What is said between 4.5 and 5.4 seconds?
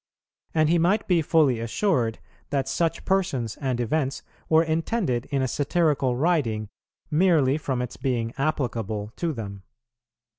intended